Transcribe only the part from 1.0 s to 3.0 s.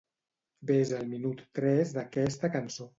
al minut tres d'aquesta cançó.